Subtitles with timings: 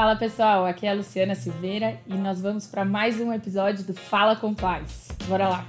[0.00, 3.92] Fala pessoal, aqui é a Luciana Silveira e nós vamos para mais um episódio do
[3.92, 5.12] Fala Compliance.
[5.28, 5.66] Bora lá!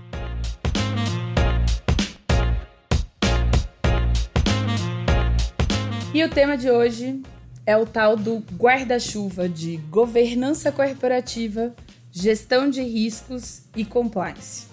[6.14, 7.22] E o tema de hoje
[7.66, 11.76] é o tal do guarda-chuva de governança corporativa,
[12.10, 14.68] gestão de riscos e compliance.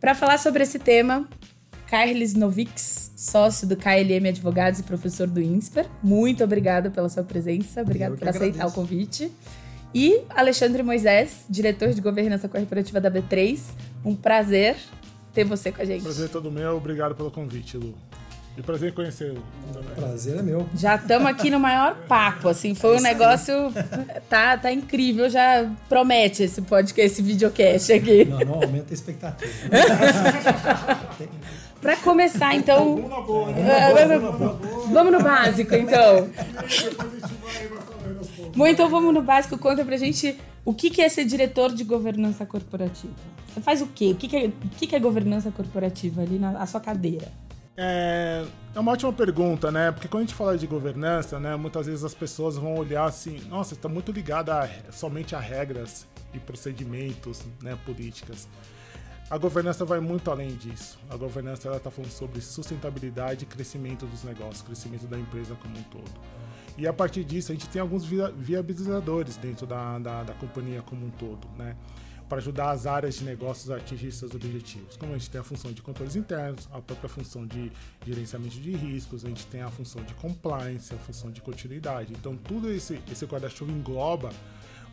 [0.00, 1.28] Para falar sobre esse tema,
[1.90, 5.86] Carles Novix, sócio do KLM Advogados e professor do INSPER.
[6.00, 9.28] Muito obrigada pela sua presença, obrigado por aceitar o convite.
[9.92, 13.60] E Alexandre Moisés, diretor de governança corporativa da B3.
[14.04, 14.76] Um prazer
[15.34, 16.04] ter você com a gente.
[16.04, 17.92] Prazer todo meu, obrigado pelo convite, Lu.
[18.56, 19.42] E prazer em conhecê-lo.
[19.96, 20.68] Prazer é meu.
[20.76, 23.52] Já estamos aqui no maior papo, assim, foi um negócio
[24.28, 28.26] tá, tá incrível, já promete esse podcast, esse videocast aqui.
[28.26, 29.50] Não, não aumenta a expectativa.
[31.80, 32.96] Para começar, então.
[34.92, 36.28] Vamos no básico, então.
[38.54, 39.56] Bom, então vamos no básico.
[39.58, 43.14] Conta pra gente o que é ser diretor de governança corporativa.
[43.48, 44.12] Você faz o quê?
[44.12, 47.28] O que é, o que é governança corporativa ali na sua cadeira?
[47.82, 48.44] É,
[48.74, 49.90] é uma ótima pergunta, né?
[49.90, 53.40] Porque quando a gente fala de governança, né, muitas vezes as pessoas vão olhar assim,
[53.48, 58.46] nossa, está muito ligada a, somente a regras e procedimentos, né, políticas.
[59.30, 60.98] A governança vai muito além disso.
[61.08, 65.82] A governança está falando sobre sustentabilidade e crescimento dos negócios, crescimento da empresa como um
[65.84, 66.10] todo.
[66.76, 71.06] E a partir disso, a gente tem alguns viabilizadores dentro da, da, da companhia como
[71.06, 71.76] um todo, né?
[72.28, 74.96] Para ajudar as áreas de negócios a atingir seus objetivos.
[74.96, 77.70] Como a gente tem a função de controles internos, a própria função de
[78.04, 82.12] gerenciamento de riscos, a gente tem a função de compliance, a função de continuidade.
[82.12, 84.30] Então, tudo esse, esse guarda-chuva engloba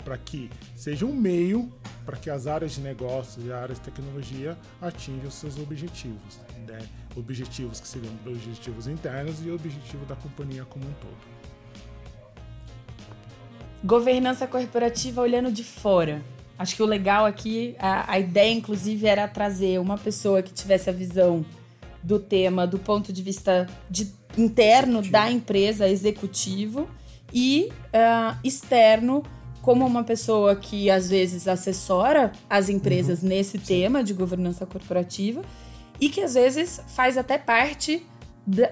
[0.07, 1.69] para que seja um meio
[2.05, 6.39] para que as áreas de negócios e áreas de tecnologia atinjam seus objetivos.
[6.65, 6.79] Né?
[7.13, 11.17] Objetivos que seriam objetivos internos e objetivo da companhia como um todo.
[13.83, 16.21] Governança corporativa olhando de fora.
[16.57, 20.89] Acho que o legal aqui, a, a ideia inclusive era trazer uma pessoa que tivesse
[20.89, 21.45] a visão
[22.01, 25.11] do tema do ponto de vista de, interno executivo.
[25.11, 26.87] da empresa, executivo,
[27.33, 29.21] e uh, externo
[29.67, 33.27] como uma pessoa que às vezes assessora as empresas uhum.
[33.27, 33.65] nesse Sim.
[33.65, 35.41] tema de governança corporativa
[35.99, 38.01] e que às vezes faz até parte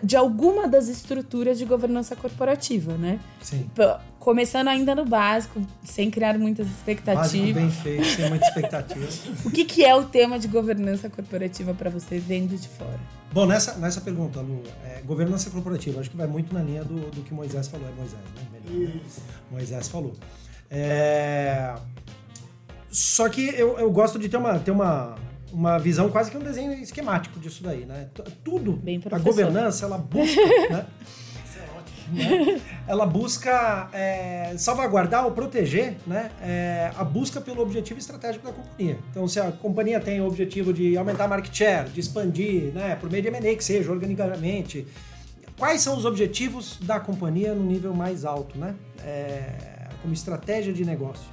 [0.02, 3.20] de alguma das estruturas de governança corporativa, né?
[3.42, 3.70] Sim.
[4.18, 7.26] Começando ainda no básico, sem criar muitas expectativas.
[7.34, 9.06] Básico bem feito, sem muita expectativa.
[9.44, 13.02] o que, que é o tema de governança corporativa para você, vendo de fora?
[13.34, 17.12] Bom, nessa, nessa pergunta, Lu, é, governança corporativa, acho que vai muito na linha do,
[17.12, 17.86] do que Moisés falou.
[17.86, 18.60] É Moisés, né?
[18.70, 19.02] Melhor, né?
[19.52, 20.16] Moisés falou.
[20.70, 21.76] É...
[22.90, 25.16] Só que eu, eu gosto de ter uma, ter uma,
[25.52, 28.08] uma visão quase que um desenho esquemático disso daí, né?
[28.44, 28.82] Tudo,
[29.12, 30.86] a governança, ela busca, né?
[32.12, 32.62] Né?
[32.88, 39.00] Ela busca é, salvaguardar ou proteger né, é, a busca pelo objetivo estratégico da companhia.
[39.10, 42.96] Então, se a companhia tem o objetivo de aumentar a market share, de expandir né,
[42.96, 44.86] por meio de M&A que seja, organicamente,
[45.58, 48.58] quais são os objetivos da companhia no nível mais alto?
[48.58, 48.76] Né?
[49.04, 49.75] É,
[50.06, 51.26] como estratégia de negócio.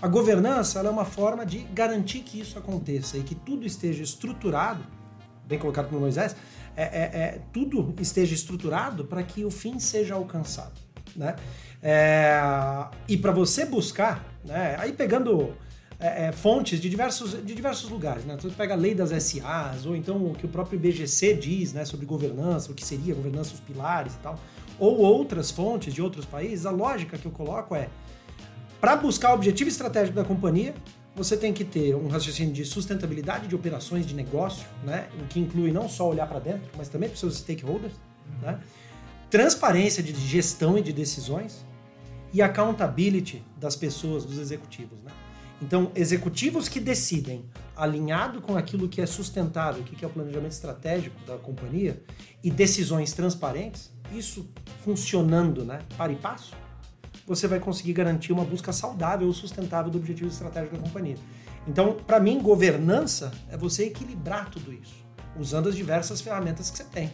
[0.00, 4.84] A governança é uma forma de garantir que isso aconteça e que tudo esteja estruturado,
[5.44, 6.36] bem colocado por Moisés,
[6.76, 10.72] é, é, é tudo esteja estruturado para que o fim seja alcançado.
[11.16, 11.34] Né?
[11.82, 12.40] É,
[13.08, 15.54] e para você buscar, né, aí pegando
[15.98, 18.24] é, é, fontes de diversos, de diversos lugares.
[18.24, 18.34] Né?
[18.34, 21.72] Então, você pega a lei das SAs, ou então o que o próprio IBGC diz
[21.72, 24.38] né, sobre governança, o que seria governança, os pilares e tal,
[24.78, 27.88] ou outras fontes de outros países, a lógica que eu coloco é
[28.82, 30.74] para buscar o objetivo estratégico da companhia,
[31.14, 35.08] você tem que ter um raciocínio de sustentabilidade de operações de negócio, né?
[35.20, 37.92] o que inclui não só olhar para dentro, mas também para os seus stakeholders,
[38.40, 38.58] né?
[39.30, 41.64] transparência de gestão e de decisões
[42.32, 45.00] e accountability das pessoas, dos executivos.
[45.00, 45.12] Né?
[45.62, 47.44] Então, executivos que decidem
[47.76, 52.02] alinhado com aquilo que é sustentável, o que é o planejamento estratégico da companhia
[52.42, 54.44] e decisões transparentes, isso
[54.82, 56.52] funcionando né, para e passo,
[57.26, 61.16] você vai conseguir garantir uma busca saudável ou sustentável do objetivo estratégico da companhia.
[61.66, 65.04] Então, para mim, governança é você equilibrar tudo isso,
[65.38, 67.12] usando as diversas ferramentas que você tem.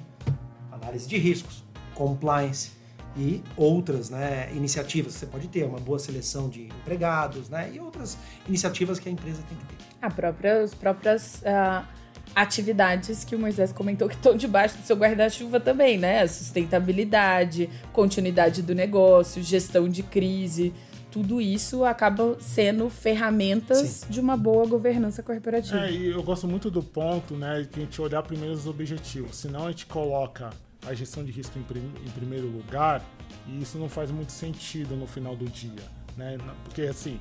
[0.73, 1.65] Análise de riscos,
[1.95, 2.73] compliance
[3.17, 7.81] e outras né, iniciativas que você pode ter, uma boa seleção de empregados né, e
[7.81, 8.17] outras
[8.47, 9.85] iniciativas que a empresa tem que ter.
[10.01, 11.98] A própria, as próprias uh
[12.35, 16.23] atividades que o Moisés comentou que estão debaixo do seu guarda-chuva também, né?
[16.23, 20.73] A sustentabilidade, continuidade do negócio, gestão de crise,
[21.11, 24.07] tudo isso acaba sendo ferramentas Sim.
[24.11, 25.87] de uma boa governança corporativa.
[25.87, 29.37] É, e eu gosto muito do ponto, né, que a gente olhar primeiro os objetivos,
[29.37, 30.51] senão a gente coloca
[30.87, 33.05] a gestão de risco em, prim em primeiro lugar
[33.47, 35.83] e isso não faz muito sentido no final do dia,
[36.17, 36.39] né?
[36.65, 37.19] Porque assim,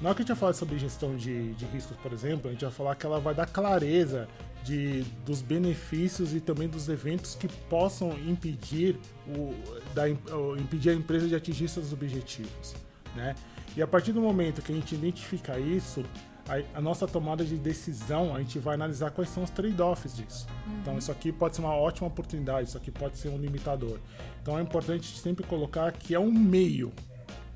[0.00, 2.52] na hora que a gente vai falar sobre gestão de, de riscos, por exemplo, a
[2.52, 4.26] gente vai falar que ela vai dar clareza
[4.64, 8.98] de, dos benefícios e também dos eventos que possam impedir,
[9.28, 9.54] o,
[9.94, 12.74] da, impedir a empresa de atingir seus objetivos.
[13.14, 13.34] Né?
[13.76, 16.04] E a partir do momento que a gente identifica isso,
[16.48, 20.46] a, a nossa tomada de decisão, a gente vai analisar quais são os trade-offs disso.
[20.66, 20.78] Uhum.
[20.80, 23.98] Então, isso aqui pode ser uma ótima oportunidade, isso aqui pode ser um limitador.
[24.42, 26.92] Então, é importante sempre colocar que é um meio.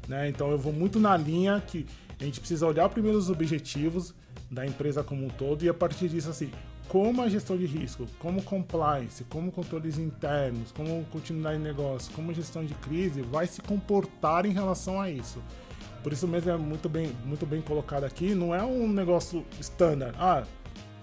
[0.07, 0.29] Né?
[0.29, 1.87] Então, eu vou muito na linha que
[2.21, 4.15] a gente precisa olhar primeiro os objetivos
[4.51, 6.51] da empresa como um todo e a partir disso, assim,
[6.89, 12.33] como a gestão de risco, como compliance, como controles internos, como continuidade de negócio, como
[12.33, 15.43] gestão de crise vai se comportar em relação a isso.
[16.03, 20.15] Por isso mesmo é muito bem, muito bem colocado aqui, não é um negócio standard.
[20.21, 20.45] Ah,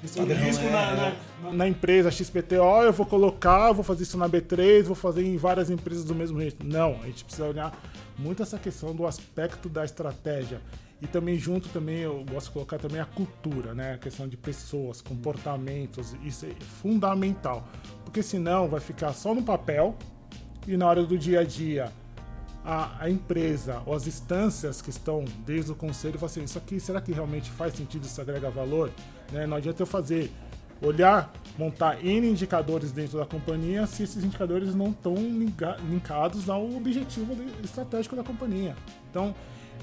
[0.01, 0.69] gestão de risco é...
[0.69, 5.25] na, na, na, empresa XPTO, eu vou colocar, vou fazer isso na B3, vou fazer
[5.25, 6.63] em várias empresas do mesmo jeito.
[6.65, 7.75] Não, a gente precisa olhar
[8.17, 10.61] muito essa questão do aspecto da estratégia
[11.01, 13.93] e também junto também eu gosto de colocar também a cultura, né?
[13.93, 16.49] A questão de pessoas, comportamentos, isso é
[16.81, 17.67] fundamental.
[18.05, 19.95] Porque senão vai ficar só no papel
[20.67, 21.91] e na hora do dia a dia
[22.63, 26.79] a, a empresa ou as instâncias que estão desde o conselho falam assim, isso aqui
[26.79, 28.91] será que realmente faz sentido, isso agrega valor?
[29.31, 29.47] Né?
[29.47, 30.31] Não adianta eu fazer
[30.81, 35.15] olhar, montar N indicadores dentro da companhia se esses indicadores não estão
[35.89, 38.75] linkados ao objetivo estratégico da companhia.
[39.09, 39.33] Então,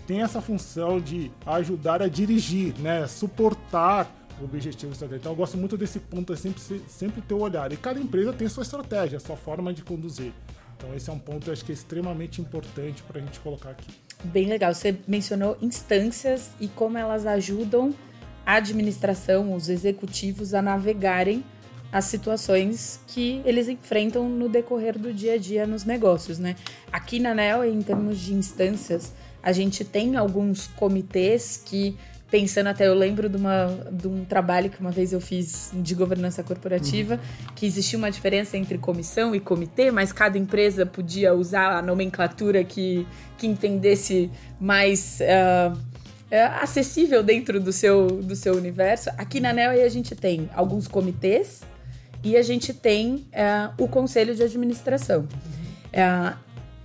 [0.09, 3.07] tem essa função de ajudar a dirigir, né?
[3.07, 4.11] Suportar
[4.41, 5.21] o objetivo estratégico.
[5.21, 7.71] Então eu gosto muito desse ponto, é sempre, sempre ter o olhar.
[7.75, 10.33] E cada empresa tem sua estratégia, sua forma de conduzir.
[10.79, 13.69] Então esse é um ponto, eu acho que é extremamente importante para a gente colocar
[13.69, 13.91] aqui.
[14.25, 14.73] Bem legal.
[14.73, 17.95] Você mencionou instâncias e como elas ajudam
[18.47, 21.45] a administração, os executivos a navegarem
[21.93, 26.57] as situações que eles enfrentam no decorrer do dia a dia nos negócios, né?
[26.91, 29.13] Aqui na NEL, em termos de instâncias,
[29.43, 31.97] a gente tem alguns comitês que,
[32.31, 35.95] pensando até, eu lembro de, uma, de um trabalho que uma vez eu fiz de
[35.95, 37.55] governança corporativa, uhum.
[37.55, 42.65] que existia uma diferença entre comissão e comitê, mas cada empresa podia usar a nomenclatura
[42.65, 43.07] que,
[43.37, 44.31] que entendesse
[44.61, 45.21] mais.
[45.21, 45.99] Uh,
[46.61, 49.09] acessível dentro do seu, do seu universo.
[49.17, 51.63] Aqui na NEL a gente tem alguns comitês
[52.23, 55.27] e a gente tem uh, o conselho de administração.
[55.89, 56.37] Uh,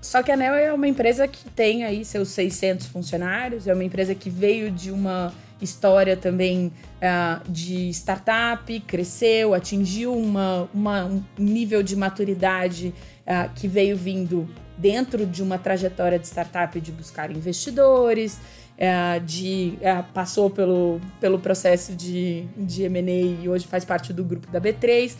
[0.04, 3.86] só que a Neo é uma empresa que tem aí seus 600 funcionários, é uma
[3.86, 11.24] empresa que veio de uma história também uh, de startup, cresceu, atingiu uma, uma, um
[11.38, 12.94] nível de maturidade
[13.26, 14.46] uh, que veio vindo
[14.78, 18.42] dentro de uma trajetória de startup de buscar investidores,
[18.78, 19.78] uh, de
[20.14, 25.16] passou pelo, pelo processo de, de M&A e hoje faz parte do grupo da B3.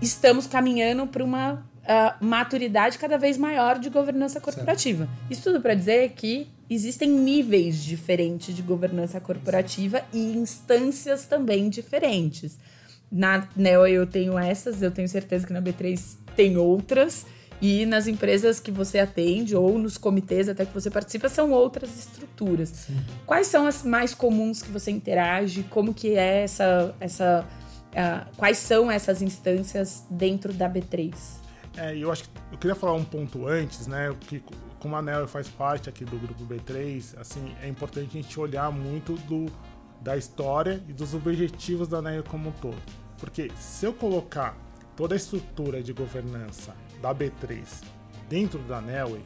[0.00, 5.06] Estamos caminhando para uma uh, maturidade cada vez maior de governança corporativa.
[5.06, 5.32] Certo.
[5.32, 12.58] Isso tudo para dizer que existem níveis diferentes de governança corporativa e instâncias também diferentes.
[13.10, 17.26] Na Neo eu tenho essas, eu tenho certeza que na B3 tem outras.
[17.60, 21.90] E nas empresas que você atende ou nos comitês até que você participa são outras
[21.98, 22.68] estruturas.
[22.68, 22.96] Sim.
[23.26, 25.64] Quais são as mais comuns que você interage?
[25.64, 27.44] Como que é essa essa
[27.88, 31.12] uh, quais são essas instâncias dentro da B3?
[31.76, 34.14] É, eu acho que eu queria falar um ponto antes, né?
[34.20, 34.42] Que
[34.78, 38.70] como a Nel faz parte aqui do grupo B3, assim, é importante a gente olhar
[38.70, 39.46] muito do,
[40.00, 42.80] da história e dos objetivos da NEL como um todo.
[43.18, 44.56] Porque se eu colocar
[44.96, 47.64] toda a estrutura de governança da B3
[48.28, 49.24] dentro da Nelway,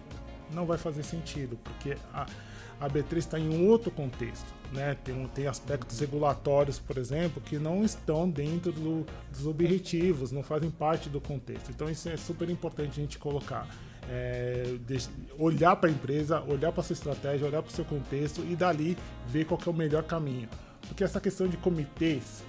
[0.50, 2.26] não vai fazer sentido, porque a,
[2.82, 4.52] a B3 está em um outro contexto.
[4.72, 4.96] Né?
[5.04, 10.68] Tem, tem aspectos regulatórios, por exemplo, que não estão dentro do, dos objetivos, não fazem
[10.68, 11.70] parte do contexto.
[11.70, 13.68] Então isso é super importante a gente colocar.
[14.10, 14.74] É,
[15.38, 18.98] olhar para a empresa, olhar para sua estratégia, olhar para o seu contexto e dali
[19.28, 20.48] ver qual é o melhor caminho.
[20.88, 22.42] Porque essa questão de comitês,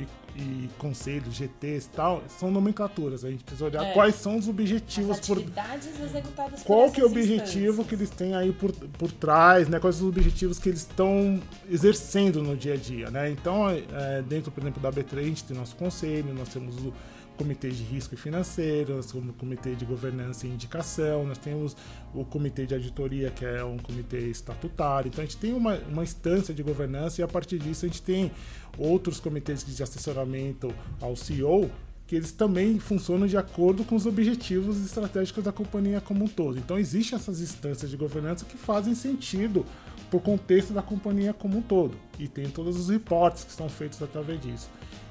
[0.00, 3.24] e, e conselhos, GTs e tal, são nomenclaturas.
[3.24, 3.92] A gente precisa olhar é.
[3.92, 6.04] quais são os objetivos As atividades por.
[6.04, 9.78] executadas Qual que é o objetivo que eles têm aí por, por trás, né?
[9.78, 13.30] Quais os objetivos que eles estão exercendo no dia a dia, né?
[13.30, 16.92] Então, é, dentro, por exemplo, da B3, a gente tem nosso conselho, nós temos o
[17.40, 21.74] comitê de risco financeiro, nós temos o comitê de governança e indicação, nós temos
[22.14, 25.08] o comitê de auditoria, que é um comitê estatutário.
[25.08, 28.02] Então a gente tem uma, uma instância de governança e a partir disso a gente
[28.02, 28.30] tem
[28.76, 30.70] outros comitês de assessoramento
[31.00, 31.70] ao CEO
[32.06, 36.58] que eles também funcionam de acordo com os objetivos estratégicos da companhia como um todo.
[36.58, 39.64] Então existem essas instâncias de governança que fazem sentido
[40.10, 41.96] para o contexto da companhia como um todo.
[42.18, 44.68] E tem todos os reportes que são feitos através disso.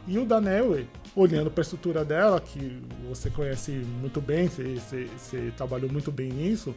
[0.09, 0.41] E o da
[1.15, 6.11] olhando para a estrutura dela, que você conhece muito bem, você, você, você trabalhou muito
[6.11, 6.73] bem nisso,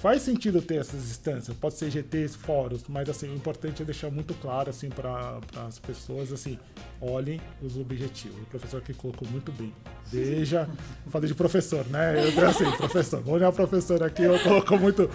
[0.00, 4.10] faz sentido ter essas instâncias, pode ser GTs, fóruns, mas assim, o importante é deixar
[4.10, 6.58] muito claro assim para as pessoas assim,
[7.00, 8.38] olhem os objetivos.
[8.42, 9.72] O professor aqui colocou muito bem.
[10.06, 10.68] Veja,
[11.08, 12.14] falei de professor, né?
[12.16, 15.10] Eu assim, professor, vou olhar o professor aqui, eu colocou muito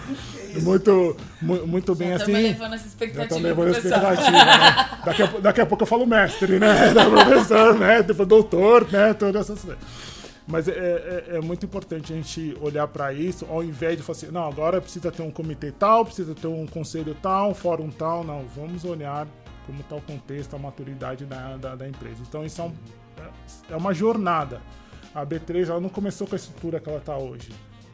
[0.62, 2.32] muito muito bem já assim.
[2.32, 3.40] levando essa expectativa.
[3.40, 5.00] Já levando essa expectativa, né?
[5.04, 6.92] daqui, a, daqui a pouco eu falo mestre, né?
[6.94, 8.02] Da professor, né?
[8.02, 9.14] Tipo, doutor, né?
[9.14, 10.19] Todas essas coisas.
[10.50, 14.18] Mas é, é, é, muito importante a gente olhar para isso, ao invés de falar
[14.18, 17.88] assim, não, agora precisa ter um comitê tal, precisa ter um conselho tal, um fórum
[17.88, 18.24] tal.
[18.24, 19.28] Não, vamos olhar
[19.64, 22.16] como está o contexto, a maturidade da, da, da empresa.
[22.28, 22.72] Então isso é, um,
[23.70, 24.60] é uma jornada.
[25.14, 27.50] A B3 ela não começou com a estrutura que ela está hoje.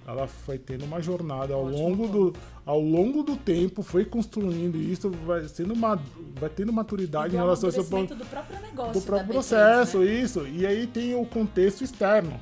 [0.06, 2.34] Ela foi tendo uma jornada ao longo, do,
[2.64, 6.00] ao longo do tempo, foi construindo isso, vai sendo uma,
[6.38, 10.06] vai tendo maturidade em relação ao seu do próprio negócio, do próprio processo, né?
[10.06, 10.46] isso.
[10.46, 12.38] E aí tem o contexto externo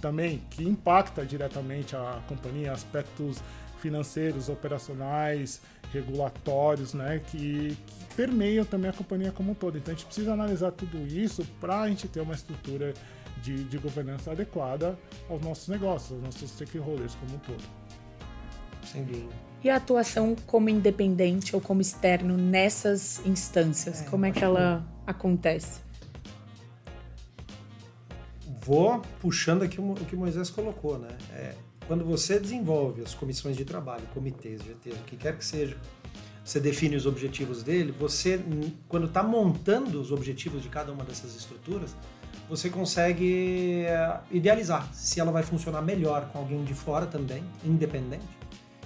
[0.00, 3.42] também que impacta diretamente a companhia, aspectos
[3.80, 9.78] financeiros, operacionais, regulatórios, né, que, que permeiam também a companhia como um todo.
[9.78, 12.92] Então a gente precisa analisar tudo isso para a gente ter uma estrutura
[13.42, 17.64] de, de governança adequada aos nossos negócios, aos nossos stakeholders como um todo.
[18.84, 19.34] Sem dúvida.
[19.62, 24.86] E a atuação como independente ou como externo nessas instâncias, é, como é que ela
[25.04, 25.10] que...
[25.10, 25.80] acontece?
[28.60, 31.08] Vou puxando aqui o que o Moisés colocou, né?
[31.32, 31.54] É,
[31.86, 35.76] quando você desenvolve as comissões de trabalho, comitês, GTs, o que quer que seja,
[36.44, 38.40] você define os objetivos dele, você,
[38.88, 41.96] quando está montando os objetivos de cada uma dessas estruturas,
[42.48, 48.24] você consegue eh, idealizar se ela vai funcionar melhor com alguém de fora também, independente.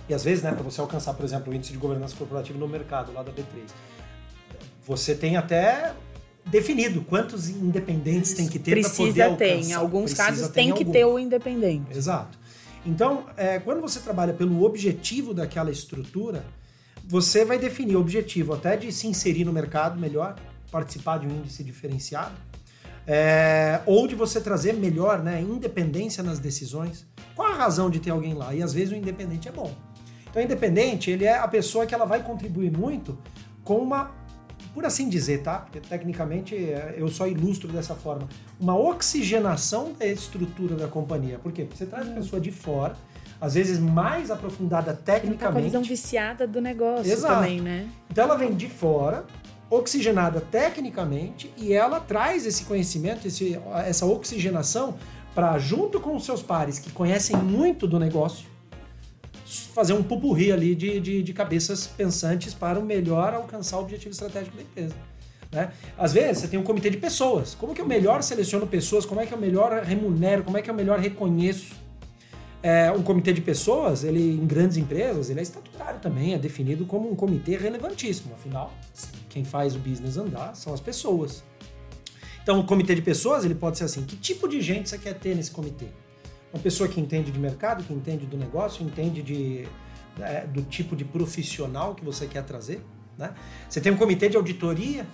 [0.08, 2.66] E às vezes, né, para você alcançar, por exemplo, o índice de governança corporativa no
[2.66, 3.44] mercado, lá da B3,
[4.84, 5.94] você tem até
[6.46, 9.38] definido quantos independentes tem que ter para poder alcançar.
[9.38, 9.64] Ter.
[9.66, 10.92] Em alguns Precisa casos tem que algum.
[10.92, 11.96] ter o independente.
[11.96, 12.38] Exato.
[12.84, 16.44] Então, é, quando você trabalha pelo objetivo daquela estrutura,
[17.04, 20.34] você vai definir o objetivo até de se inserir no mercado melhor,
[20.72, 22.34] participar de um índice diferenciado,
[23.06, 27.06] é, ou de você trazer melhor né, independência nas decisões.
[27.34, 28.54] Qual a razão de ter alguém lá?
[28.54, 29.72] E às vezes o independente é bom.
[30.30, 33.18] Então, o independente, ele é a pessoa que ela vai contribuir muito
[33.64, 34.12] com uma,
[34.72, 35.58] por assim dizer, tá?
[35.58, 38.28] Porque tecnicamente é, eu só ilustro dessa forma,
[38.58, 41.38] uma oxigenação da estrutura da companhia.
[41.38, 41.64] Por quê?
[41.64, 42.94] Porque você traz a pessoa de fora,
[43.40, 45.58] às vezes mais aprofundada tecnicamente.
[45.58, 47.34] Uma visão viciada do negócio Exato.
[47.34, 47.88] também, né?
[48.10, 49.24] Então ela vem de fora,
[49.70, 54.96] oxigenada tecnicamente e ela traz esse conhecimento, esse, essa oxigenação
[55.34, 58.46] para, junto com os seus pares que conhecem muito do negócio,
[59.72, 64.10] fazer um pupurri ali de, de, de cabeças pensantes para o melhor alcançar o objetivo
[64.10, 64.94] estratégico da empresa.
[65.52, 65.72] Né?
[65.98, 67.54] Às vezes você tem um comitê de pessoas.
[67.54, 69.04] Como que eu melhor seleciono pessoas?
[69.04, 70.44] Como é que eu melhor remunero?
[70.44, 71.74] Como é que eu melhor reconheço?
[72.62, 76.84] É, um comitê de pessoas, ele em grandes empresas, ele é estatutário também, é definido
[76.84, 78.34] como um comitê relevantíssimo.
[78.34, 78.72] Afinal,
[79.30, 81.42] quem faz o business andar são as pessoas.
[82.42, 85.14] Então, o comitê de pessoas, ele pode ser assim: que tipo de gente você quer
[85.14, 85.86] ter nesse comitê?
[86.52, 89.68] Uma pessoa que entende de mercado, que entende do negócio, entende de,
[90.20, 92.84] é, do tipo de profissional que você quer trazer.
[93.16, 93.32] Né?
[93.68, 95.06] Você tem um comitê de auditoria.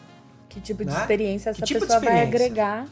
[0.49, 0.99] Que tipo de né?
[0.99, 2.31] experiência essa tipo pessoa experiência?
[2.31, 2.88] vai agregar?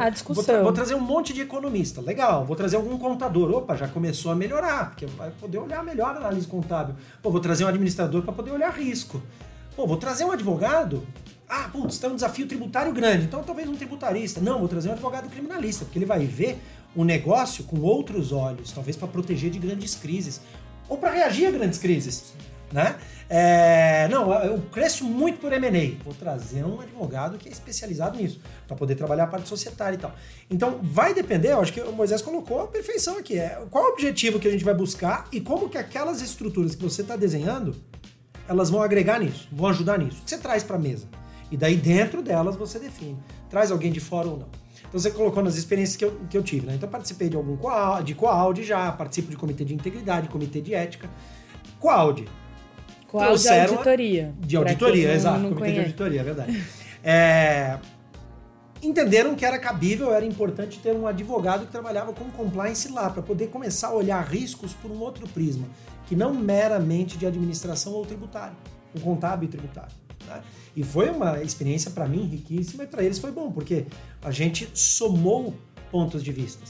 [0.00, 0.34] A discussão.
[0.34, 2.00] Vou, tra vou, trazer um monte de economista.
[2.00, 2.44] Legal.
[2.44, 3.50] Vou trazer algum contador.
[3.50, 6.94] Opa, já começou a melhorar, porque vai poder olhar melhor a análise contábil.
[7.22, 9.22] Pô, vou trazer um administrador para poder olhar risco.
[9.76, 11.06] Pô, vou trazer um advogado.
[11.48, 13.24] Ah, putz, tem um desafio tributário grande.
[13.24, 14.40] Então talvez um tributarista.
[14.40, 16.60] Não, vou trazer um advogado criminalista, porque ele vai ver
[16.94, 20.40] o negócio com outros olhos, talvez para proteger de grandes crises
[20.88, 22.34] ou para reagir a grandes crises
[22.72, 22.96] né?
[23.32, 26.02] É, não, eu cresço muito por M&A.
[26.02, 29.98] Vou trazer um advogado que é especializado nisso, para poder trabalhar a parte societária e
[30.00, 30.12] tal.
[30.50, 33.38] Então, vai depender, eu acho que o Moisés colocou a perfeição aqui.
[33.38, 36.82] É, qual o objetivo que a gente vai buscar e como que aquelas estruturas que
[36.82, 37.76] você está desenhando,
[38.48, 40.18] elas vão agregar nisso, vão ajudar nisso.
[40.20, 41.06] O que você traz para a mesa?
[41.52, 43.16] E daí, dentro delas, você define.
[43.48, 44.48] Traz alguém de fora ou não.
[44.88, 46.74] Então, você colocou nas experiências que eu, que eu tive, né?
[46.74, 47.56] Então, participei de algum
[48.02, 51.08] de Coaud já, participo de comitê de integridade, comitê de ética.
[51.78, 52.26] Coaud,
[53.10, 54.32] qual de auditoria?
[54.38, 55.40] De auditoria, exato.
[55.40, 56.64] Não comitê de auditoria, é verdade.
[57.02, 57.78] É,
[58.82, 63.22] entenderam que era cabível, era importante ter um advogado que trabalhava com compliance lá, para
[63.22, 65.66] poder começar a olhar riscos por um outro prisma,
[66.06, 68.54] que não meramente de administração ou tributário,
[68.94, 69.92] o contábil e tributário.
[70.26, 70.42] Né?
[70.76, 73.86] E foi uma experiência para mim riquíssima e para eles foi bom, porque
[74.22, 75.54] a gente somou
[75.90, 76.66] pontos de vista.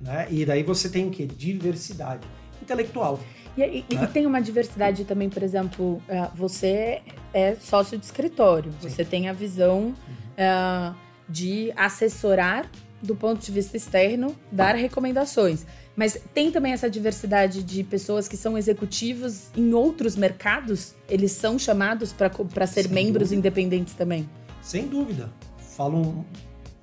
[0.00, 0.28] Né?
[0.30, 1.26] E daí você tem o quê?
[1.26, 2.24] Diversidade
[2.62, 3.18] intelectual.
[3.56, 8.72] E, e, e, tem uma diversidade também, por exemplo, uh, você é sócio de escritório,
[8.80, 8.88] Sim.
[8.88, 9.94] você tem a visão
[10.34, 10.94] uh,
[11.28, 12.68] de assessorar
[13.04, 15.66] do ponto de vista externo, dar recomendações.
[15.94, 20.94] Mas tem também essa diversidade de pessoas que são executivos em outros mercados?
[21.08, 23.36] Eles são chamados para ser Sem membros dúvida.
[23.36, 24.28] independentes também?
[24.62, 25.30] Sem dúvida.
[25.76, 26.24] Falo um,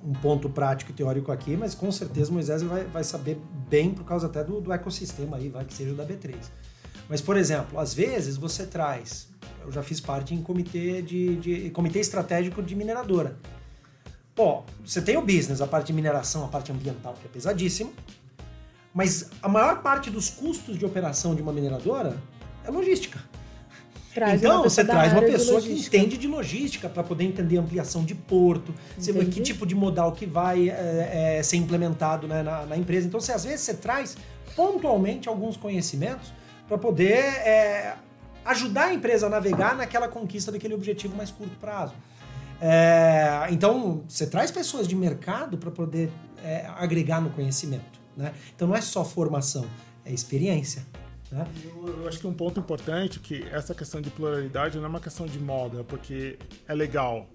[0.04, 3.38] um, ponto prático e teórico aqui, mas com certeza Moisés vai, vai saber
[3.68, 6.36] bem por causa até do, do ecossistema aí, vai que seja da B3.
[7.12, 9.28] Mas, por exemplo, às vezes você traz.
[9.62, 13.36] Eu já fiz parte em comitê de, de comitê estratégico de mineradora.
[14.34, 17.90] Pô, você tem o business, a parte de mineração, a parte ambiental, que é pesadíssima.
[18.94, 22.16] Mas a maior parte dos custos de operação de uma mineradora
[22.64, 23.20] é logística.
[24.14, 28.14] Traz então, você traz uma pessoa que entende de logística para poder entender ampliação de
[28.14, 29.26] porto, Entendi.
[29.26, 33.06] que tipo de modal que vai é, é, ser implementado né, na, na, empresa.
[33.06, 34.16] Então, você, às vezes, você traz
[34.56, 36.32] pontualmente alguns conhecimentos
[36.72, 37.96] para poder é,
[38.46, 41.92] ajudar a empresa a navegar naquela conquista daquele objetivo mais curto prazo.
[42.58, 46.10] É, então, você traz pessoas de mercado para poder
[46.42, 48.00] é, agregar no conhecimento.
[48.16, 48.32] Né?
[48.56, 49.66] Então não é só formação,
[50.02, 50.86] é experiência.
[51.32, 51.46] Né?
[51.64, 54.88] Eu, eu, acho que um ponto importante é que essa questão de pluralidade não é
[54.88, 57.26] uma questão de moda, porque é legal.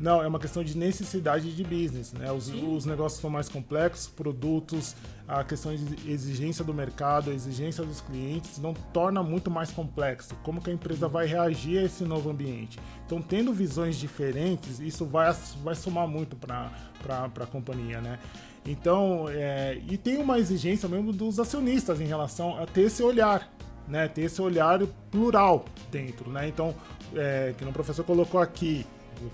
[0.00, 2.12] Não, é uma questão de necessidade de business.
[2.12, 2.32] Né?
[2.32, 4.96] Os, os negócios são mais complexos, produtos,
[5.28, 10.34] a questão de exigência do mercado, a exigência dos clientes, não torna muito mais complexo.
[10.42, 12.78] Como que a empresa vai reagir a esse novo ambiente?
[13.04, 16.70] Então, tendo visões diferentes, isso vai, vai somar muito para
[17.08, 18.00] a companhia.
[18.00, 18.18] Né?
[18.66, 23.48] Então, é, e tem uma exigência mesmo dos acionistas em relação a ter esse olhar,
[23.86, 24.08] né?
[24.08, 24.80] Ter esse olhar
[25.10, 26.48] plural dentro, né?
[26.48, 26.74] Então,
[27.14, 28.84] é, que o professor colocou aqui,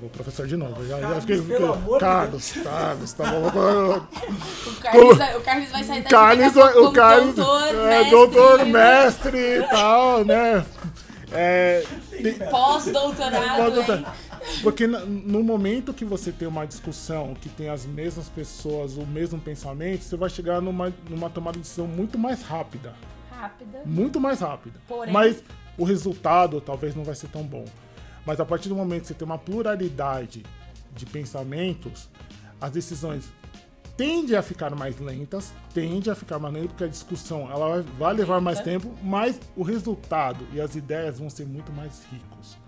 [0.03, 3.47] o professor de novo, já, Carlos, já fiquei, fiquei Carlos, Carlos, tá bom.
[4.71, 8.67] o, Carlos vai, o Carlos vai sair daqui Carlos, o Carlos, doutor, é, mestre, doutor,
[8.67, 10.65] mestre e tal, né?
[11.33, 11.83] É,
[12.51, 14.05] Pós-doutorado.
[14.63, 19.41] Porque no momento que você tem uma discussão que tem as mesmas pessoas, o mesmo
[19.41, 22.95] pensamento, você vai chegar numa, numa tomada de decisão muito mais rápida.
[23.31, 23.83] Rápida.
[23.85, 24.81] Muito mais rápida.
[24.87, 25.13] Porém...
[25.13, 25.43] Mas
[25.79, 27.65] o resultado talvez não vai ser tão bom.
[28.25, 30.45] Mas a partir do momento que você tem uma pluralidade
[30.95, 32.09] de pensamentos,
[32.61, 33.25] as decisões
[33.97, 38.15] tendem a ficar mais lentas, tende a ficar mais lenta, porque a discussão ela vai
[38.15, 42.62] levar mais tempo, mas o resultado e as ideias vão ser muito mais ricos.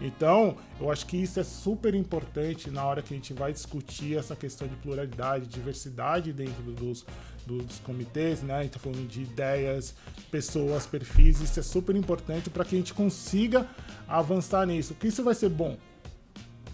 [0.00, 4.18] Então, eu acho que isso é super importante na hora que a gente vai discutir
[4.18, 7.04] essa questão de pluralidade, diversidade dentro dos,
[7.46, 8.54] dos comitês, né?
[8.54, 9.94] A gente tá falando de ideias,
[10.30, 13.66] pessoas, perfis, isso é super importante para que a gente consiga
[14.06, 14.94] avançar nisso.
[14.94, 15.76] Que isso vai ser bom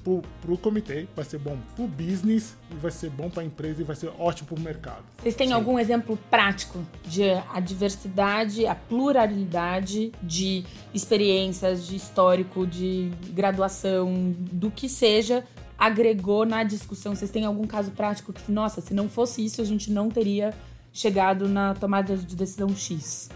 [0.03, 3.81] pro, pro comitê, vai ser bom pro business, e vai ser bom para a empresa
[3.81, 5.05] e vai ser ótimo pro mercado.
[5.19, 5.55] Vocês têm Sim.
[5.55, 14.71] algum exemplo prático de a diversidade, a pluralidade de experiências, de histórico, de graduação, do
[14.71, 15.45] que seja,
[15.79, 17.15] agregou na discussão?
[17.15, 20.55] Vocês têm algum caso prático que, nossa, se não fosse isso, a gente não teria
[20.93, 23.31] chegado na tomada de decisão X?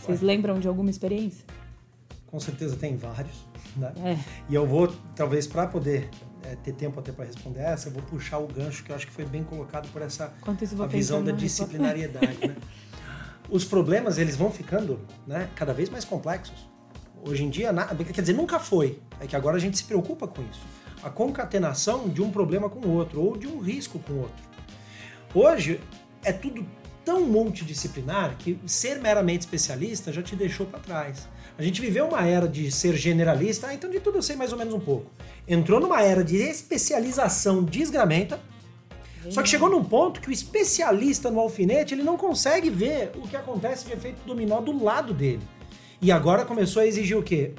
[0.00, 1.44] Vocês lembram de alguma experiência?
[2.26, 3.53] Com certeza tem vários.
[3.76, 3.92] Né?
[4.04, 4.18] É.
[4.48, 6.08] E eu vou, talvez, para poder
[6.42, 9.06] é, ter tempo até para responder essa, eu vou puxar o gancho que eu acho
[9.06, 10.32] que foi bem colocado por essa
[10.90, 12.48] visão da disciplinariedade.
[12.48, 12.56] né?
[13.50, 16.68] Os problemas eles vão ficando né, cada vez mais complexos.
[17.26, 17.72] Hoje em dia,
[18.12, 19.00] quer dizer, nunca foi.
[19.20, 20.62] É que agora a gente se preocupa com isso.
[21.02, 24.44] A concatenação de um problema com o outro, ou de um risco com o outro.
[25.34, 25.80] Hoje
[26.22, 26.66] é tudo
[27.04, 31.28] tão multidisciplinar que ser meramente especialista já te deixou para trás.
[31.56, 34.52] A gente viveu uma era de ser generalista, ah, então de tudo eu sei mais
[34.52, 35.08] ou menos um pouco.
[35.46, 38.40] Entrou numa era de especialização desgramenta,
[39.30, 43.26] só que chegou num ponto que o especialista no alfinete ele não consegue ver o
[43.26, 45.42] que acontece de efeito dominó do lado dele.
[46.02, 47.52] E agora começou a exigir o quê?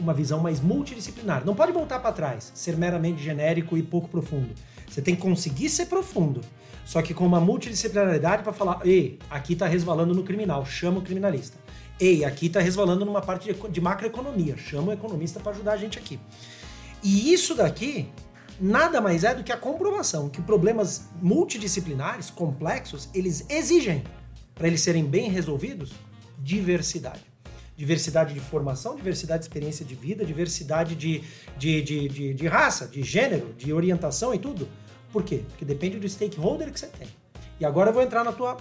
[0.00, 1.44] Uma visão mais multidisciplinar.
[1.44, 4.54] Não pode voltar para trás, ser meramente genérico e pouco profundo.
[4.88, 6.40] Você tem que conseguir ser profundo,
[6.84, 11.02] só que com uma multidisciplinaridade para falar, ei, aqui está resvalando no criminal, chama o
[11.02, 11.58] criminalista.
[12.00, 14.56] Ei, aqui está resvalando numa parte de, de macroeconomia.
[14.56, 16.18] Chama o economista para ajudar a gente aqui.
[17.02, 18.08] E isso daqui
[18.60, 24.04] nada mais é do que a comprovação que problemas multidisciplinares, complexos, eles exigem,
[24.54, 25.92] para eles serem bem resolvidos,
[26.38, 27.26] diversidade.
[27.76, 31.22] Diversidade de formação, diversidade de experiência de vida, diversidade de,
[31.56, 34.68] de, de, de, de raça, de gênero, de orientação e tudo.
[35.12, 35.42] Por quê?
[35.48, 37.08] Porque depende do stakeholder que você tem.
[37.58, 38.56] E agora eu vou entrar na tua,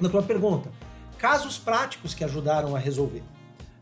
[0.00, 0.70] na tua pergunta
[1.18, 3.22] casos práticos que ajudaram a resolver.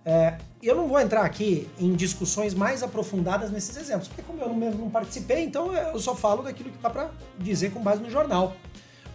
[0.04, 4.48] É, eu não vou entrar aqui em discussões mais aprofundadas nesses exemplos, porque como eu
[4.48, 8.10] não, não participei, então eu só falo daquilo que dá para dizer com base no
[8.10, 8.54] jornal.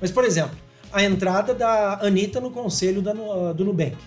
[0.02, 0.58] Mas, por exemplo,
[0.92, 3.14] a entrada da Anitta no conselho da,
[3.54, 3.98] do Nubank.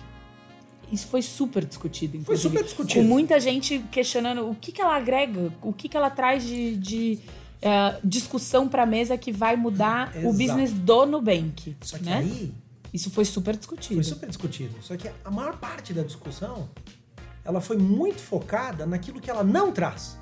[0.91, 2.17] Isso foi super discutido.
[2.17, 2.25] Inclusive.
[2.25, 3.01] Foi super discutido.
[3.01, 6.75] Com muita gente questionando o que, que ela agrega, o que, que ela traz de,
[6.77, 7.19] de
[7.61, 10.27] é, discussão para a mesa que vai mudar Exato.
[10.27, 11.75] o business do Nubank.
[11.81, 12.17] Só que né?
[12.17, 12.53] aí.
[12.93, 13.95] Isso foi super discutido.
[13.95, 14.75] Foi super discutido.
[14.81, 16.69] Só que a maior parte da discussão
[17.43, 20.17] ela foi muito focada naquilo que ela não traz.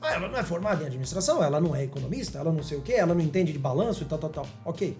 [0.00, 2.82] Ah, ela não é formada em administração, ela não é economista, ela não sei o
[2.82, 4.46] quê, ela não entende de balanço e tal, tal, tal.
[4.64, 4.96] Ok.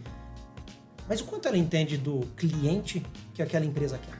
[1.08, 4.18] Mas o quanto ela entende do cliente que aquela empresa quer?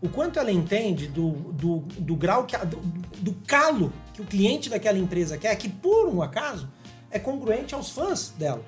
[0.00, 2.76] O quanto ela entende do, do, do grau, que, do,
[3.20, 6.70] do calo que o cliente daquela empresa quer, que por um acaso
[7.10, 8.64] é congruente aos fãs dela.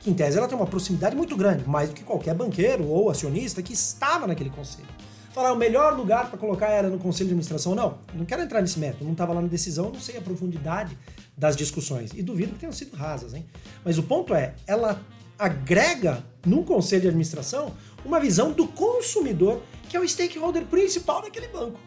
[0.00, 3.10] Que em tese ela tem uma proximidade muito grande, mais do que qualquer banqueiro ou
[3.10, 4.88] acionista que estava naquele conselho.
[5.32, 7.98] Falar o melhor lugar para colocar era no conselho de administração, não.
[8.12, 10.98] Não quero entrar nesse método, não estava lá na decisão, não sei a profundidade
[11.36, 12.10] das discussões.
[12.14, 13.46] E duvido que tenham sido rasas, hein?
[13.84, 15.00] Mas o ponto é, ela
[15.38, 17.72] agrega no conselho de administração
[18.04, 21.78] uma visão do consumidor, que é o stakeholder principal daquele banco.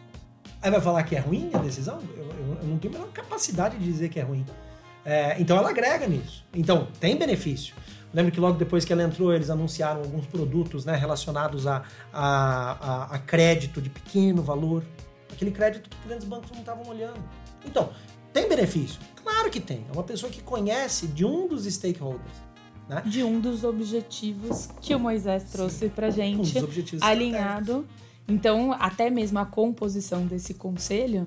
[0.62, 2.00] Aí vai falar que é ruim a decisão?
[2.16, 4.44] Eu, eu, eu não tenho a menor capacidade de dizer que é ruim.
[5.04, 6.44] É, então ela agrega nisso.
[6.54, 7.74] Então tem benefício.
[8.14, 12.22] Lembro que logo depois que ela entrou, eles anunciaram alguns produtos né, relacionados a, a,
[12.22, 14.84] a, a crédito de pequeno valor.
[15.32, 17.18] Aquele crédito que grandes bancos não estavam olhando.
[17.66, 17.90] Então,
[18.32, 19.00] tem benefício?
[19.20, 19.84] Claro que tem.
[19.88, 22.44] É uma pessoa que conhece de um dos stakeholders.
[22.88, 23.02] Né?
[23.04, 26.68] De um dos objetivos que o Moisés trouxe para gente, um
[27.00, 27.84] alinhado.
[28.28, 31.26] Então, até mesmo a composição desse conselho,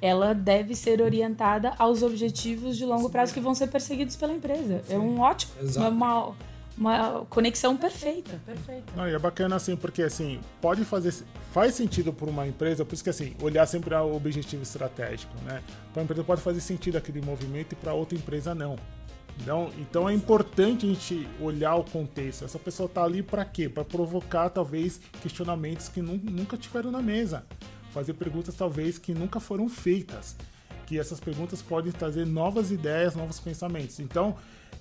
[0.00, 4.82] ela deve ser orientada aos objetivos de longo prazo que vão ser perseguidos pela empresa.
[4.86, 4.94] Sim.
[4.94, 5.52] É um ótimo,
[5.88, 6.34] uma,
[6.76, 8.92] uma conexão perfeita, perfeita.
[8.94, 11.14] Não, e é bacana assim, porque assim, pode fazer,
[11.52, 15.62] faz sentido para uma empresa, por isso que assim, olhar sempre ao objetivo estratégico, né?
[15.92, 18.76] Para uma empresa pode fazer sentido aquele movimento e para outra empresa não.
[19.40, 22.44] Então, então é importante a gente olhar o contexto.
[22.44, 23.68] Essa pessoa está ali para quê?
[23.68, 27.44] Para provocar talvez questionamentos que nunca tiveram na mesa,
[27.96, 30.36] fazer perguntas talvez que nunca foram feitas,
[30.84, 33.98] que essas perguntas podem trazer novas ideias, novos pensamentos.
[34.00, 34.36] Então,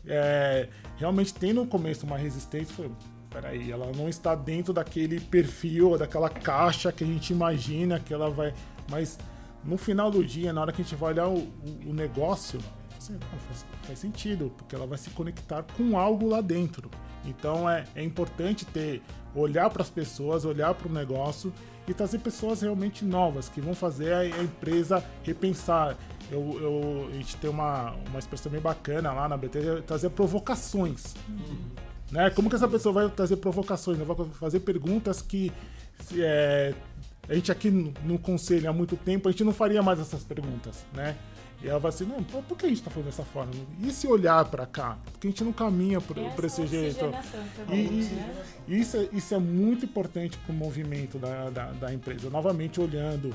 [0.06, 2.76] é, realmente tem no começo uma resistência.
[2.76, 2.92] Foi,
[3.30, 8.30] peraí, ela não está dentro daquele perfil, daquela caixa que a gente imagina que ela
[8.30, 8.54] vai.
[8.92, 9.18] Mas
[9.64, 12.60] no final do dia, na hora que a gente vai olhar o, o, o negócio,
[12.98, 16.92] assim, faz, faz, sentido, porque ela vai se conectar com algo lá dentro.
[17.24, 19.02] Então é, é importante ter
[19.34, 21.54] olhar para as pessoas, olhar para o negócio
[21.88, 25.98] e trazer pessoas realmente novas que vão fazer a, empresa repensar.
[26.32, 31.14] Eu, eu, a gente tem uma, uma expressão bem bacana lá na BT, trazer provocações.
[31.30, 31.58] Uhum.
[32.12, 32.30] Né?
[32.32, 33.98] Como que essa pessoa vai trazer provocações?
[34.00, 35.52] Vai fazer perguntas que
[36.18, 36.74] é,
[37.28, 40.24] a gente aqui no, no conselho há muito tempo, a gente não faria mais essas
[40.24, 41.16] perguntas, né?
[41.66, 43.52] E ela vai assim, não, por que a gente está falando dessa forma?
[43.82, 45.00] E se olhar para cá?
[45.12, 47.06] Porque a gente não caminha por, por esse jeito.
[47.72, 48.44] E, e né?
[48.68, 52.30] isso, é, isso é muito importante para o movimento da, da, da, empresa.
[52.30, 53.34] Novamente, olhando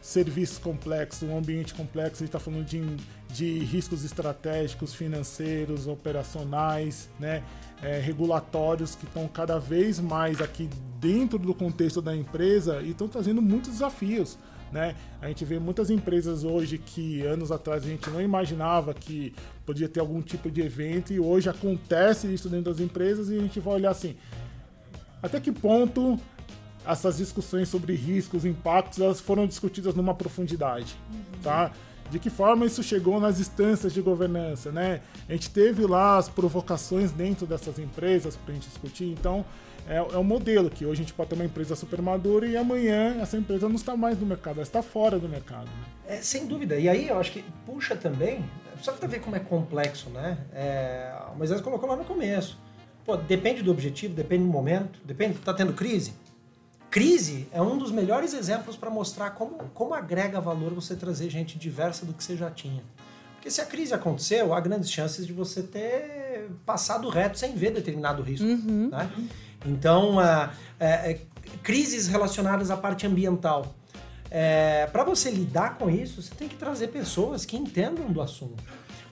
[0.00, 2.80] serviços complexos, um ambiente complexo, a gente está falando de,
[3.28, 7.42] de riscos estratégicos, financeiros, operacionais, né?
[7.82, 13.08] É, regulatórios que estão cada vez mais aqui dentro do contexto da empresa e estão
[13.08, 14.38] trazendo muitos desafios.
[14.72, 14.94] Né?
[15.20, 19.34] A gente vê muitas empresas hoje que anos atrás a gente não imaginava que
[19.66, 23.40] podia ter algum tipo de evento e hoje acontece isso dentro das empresas e a
[23.40, 24.14] gente vai olhar assim,
[25.20, 26.18] até que ponto
[26.86, 31.42] essas discussões sobre riscos, impactos, elas foram discutidas numa profundidade, uhum.
[31.42, 31.72] tá?
[32.10, 35.00] De que forma isso chegou nas instâncias de governança, né?
[35.28, 39.44] A gente teve lá as provocações dentro dessas empresas para a gente discutir, então
[39.88, 42.56] é, é um modelo que hoje a gente pode ter uma empresa super madura e
[42.56, 45.68] amanhã essa empresa não está mais no mercado, ela está fora do mercado.
[46.06, 46.76] É, sem dúvida.
[46.76, 48.44] E aí eu acho que puxa também,
[48.80, 50.38] só para ver como é complexo, né?
[50.52, 52.58] É, o Moisés colocou lá no começo.
[53.04, 55.38] Pô, depende do objetivo, depende do momento, depende.
[55.38, 56.14] Tá tendo crise?
[56.90, 61.56] Crise é um dos melhores exemplos para mostrar como, como agrega valor você trazer gente
[61.56, 62.82] diversa do que você já tinha.
[63.34, 67.70] Porque se a crise aconteceu, há grandes chances de você ter passado reto sem ver
[67.70, 68.44] determinado risco.
[68.46, 68.88] Uhum.
[68.90, 69.10] Né?
[69.64, 71.20] Então, uh, uh,
[71.62, 73.74] crises relacionadas à parte ambiental.
[74.30, 78.62] É, Para você lidar com isso, você tem que trazer pessoas que entendam do assunto.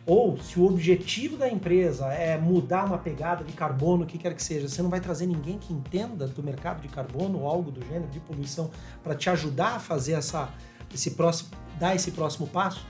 [0.06, 4.32] Ou se o objetivo da empresa é mudar uma pegada de carbono, o que quer
[4.32, 7.70] que seja, você não vai trazer ninguém que entenda do mercado de carbono ou algo
[7.70, 8.70] do gênero de poluição
[9.02, 10.48] para te ajudar a fazer essa,
[10.94, 12.86] esse próximo, dar esse próximo passo.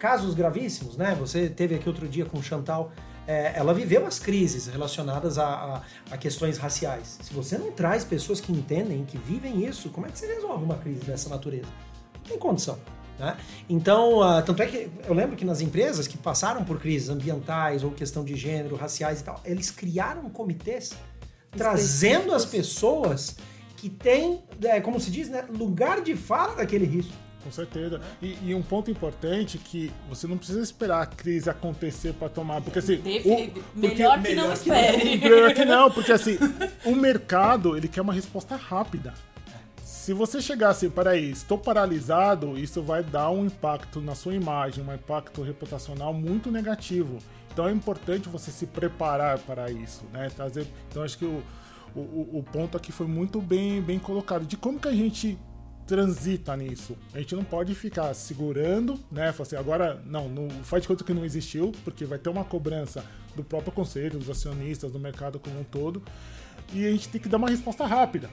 [0.00, 1.14] Casos gravíssimos, né?
[1.20, 2.90] Você teve aqui outro dia com o Chantal
[3.28, 7.18] é, ela viveu as crises relacionadas a, a, a, questões raciais.
[7.20, 10.64] Se você não traz pessoas que entendem, que vivem isso, como é que você resolve
[10.64, 11.68] uma crise dessa natureza?
[12.14, 12.78] Não tem condição.
[13.18, 13.36] Né?
[13.68, 17.84] Então, uh, tanto é que eu lembro que nas empresas que passaram por crises ambientais
[17.84, 20.92] ou questão de gênero, raciais e tal, eles criaram comitês
[21.50, 23.36] trazendo as pessoas
[23.76, 27.12] que têm, é, como se diz, né, lugar de fala daquele risco.
[27.42, 28.00] Com certeza.
[28.20, 32.60] E, e, um ponto importante que você não precisa esperar a crise acontecer para tomar,
[32.60, 35.16] porque assim, o, porque, melhor que não espere.
[35.18, 36.36] Melhor que não, porque assim,
[36.84, 39.14] o mercado, ele quer uma resposta rápida.
[39.84, 44.82] Se você chegar assim, peraí, estou paralisado, isso vai dar um impacto na sua imagem,
[44.82, 47.18] um impacto reputacional muito negativo.
[47.52, 50.30] Então é importante você se preparar para isso, né?
[50.34, 51.42] Trazer, então acho que o,
[51.94, 55.38] o, o ponto aqui foi muito bem, bem colocado de como que a gente
[55.88, 56.96] transita nisso.
[57.14, 59.32] A gente não pode ficar segurando, né?
[59.32, 62.44] Falar assim, agora não, não faz de conta que não existiu, porque vai ter uma
[62.44, 63.02] cobrança
[63.34, 66.02] do próprio conselho, dos acionistas, do mercado como um todo,
[66.74, 68.28] e a gente tem que dar uma resposta rápida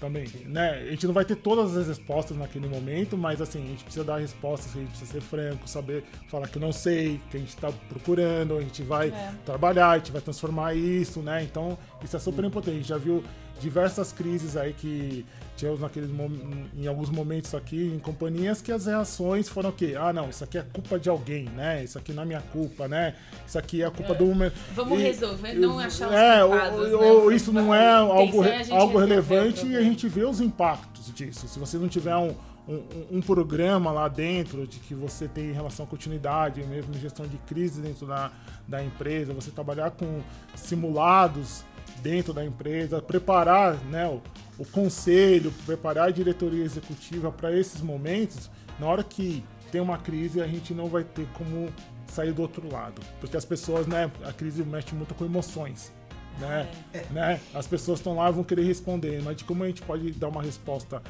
[0.00, 0.86] também, né?
[0.88, 4.04] A gente não vai ter todas as respostas naquele momento, mas assim, a gente precisa
[4.04, 7.50] dar respostas, a gente precisa ser franco, saber falar que não sei, que a gente
[7.50, 9.32] está procurando, a gente vai é.
[9.44, 11.42] trabalhar, a gente vai transformar isso, né?
[11.42, 12.74] Então, isso é super importante.
[12.74, 13.22] A gente já viu
[13.60, 15.26] diversas crises aí que
[15.58, 16.08] tivemos naqueles
[16.76, 19.94] em alguns momentos aqui em companhias que as reações foram o quê?
[19.98, 21.82] Ah, não, isso aqui é culpa de alguém, né?
[21.82, 23.14] Isso aqui não é minha culpa, né?
[23.46, 24.16] Isso aqui é a culpa é.
[24.16, 24.28] do
[24.74, 27.06] Vamos e, resolver, não achar os é, culpados, ou, né?
[27.06, 31.48] ou isso não é algo, algo relevante e a gente vê os impactos disso.
[31.48, 32.34] Se você não tiver um,
[32.68, 37.38] um, um, programa lá dentro de que você tem relação à continuidade, mesmo gestão de
[37.38, 38.30] crise dentro da,
[38.66, 40.20] da empresa, você trabalhar com
[40.54, 41.64] simulados
[42.02, 44.20] dentro da empresa, preparar né, o,
[44.58, 50.40] o conselho, preparar a diretoria executiva para esses momentos, na hora que tem uma crise,
[50.40, 51.68] a gente não vai ter como
[52.06, 53.00] sair do outro lado.
[53.20, 55.92] Porque as pessoas, né, a crise mexe muito com emoções.
[56.38, 56.68] Né?
[56.92, 57.04] É.
[57.10, 57.40] né?
[57.54, 60.28] As pessoas estão lá e vão querer responder, mas de como a gente pode dar
[60.28, 61.02] uma resposta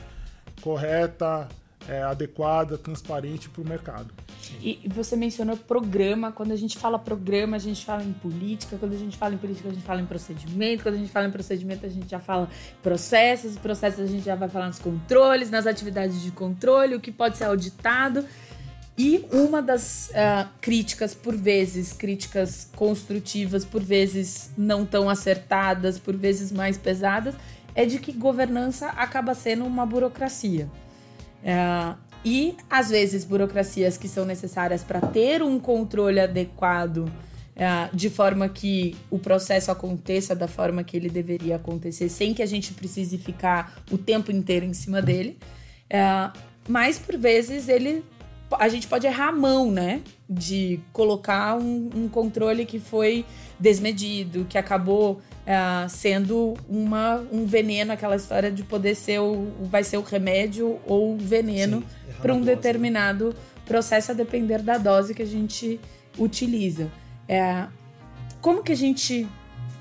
[0.60, 1.48] correta,
[1.86, 4.12] é, adequada, transparente para o mercado.
[4.60, 6.32] E você mencionou programa.
[6.32, 8.76] Quando a gente fala programa, a gente fala em política.
[8.78, 10.82] Quando a gente fala em política, a gente fala em procedimento.
[10.82, 12.48] Quando a gente fala em procedimento, a gente já fala
[12.82, 13.56] processos.
[13.56, 17.36] Processos, a gente já vai falar nos controles, nas atividades de controle, o que pode
[17.36, 18.24] ser auditado.
[18.96, 26.16] E uma das uh, críticas, por vezes, críticas construtivas, por vezes não tão acertadas, por
[26.16, 27.36] vezes mais pesadas,
[27.76, 30.68] é de que governança acaba sendo uma burocracia.
[31.42, 37.10] É, e, às vezes, burocracias que são necessárias para ter um controle adequado,
[37.54, 42.42] é, de forma que o processo aconteça da forma que ele deveria acontecer, sem que
[42.42, 45.38] a gente precise ficar o tempo inteiro em cima dele.
[45.88, 46.30] É,
[46.68, 48.04] mas, por vezes, ele
[48.52, 50.02] a gente pode errar a mão, né?
[50.28, 53.24] De colocar um, um controle que foi
[53.58, 59.48] desmedido, que acabou é, sendo uma, um veneno, aquela história de poder ser o.
[59.62, 61.82] vai ser o remédio ou o veneno
[62.20, 62.56] para um dose, né?
[62.56, 63.34] determinado né?
[63.66, 65.80] processo a depender da dose que a gente
[66.18, 66.90] utiliza.
[67.28, 67.66] É,
[68.40, 69.28] como que a gente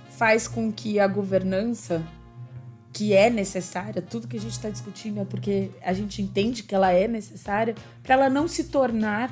[0.09, 2.03] faz com que a governança
[2.97, 6.73] que é necessária, tudo que a gente está discutindo é porque a gente entende que
[6.73, 9.31] ela é necessária, para ela não se tornar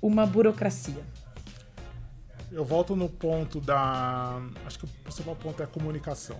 [0.00, 1.04] uma burocracia
[2.56, 4.40] eu volto no ponto da.
[4.64, 6.38] Acho que o principal ponto é a comunicação.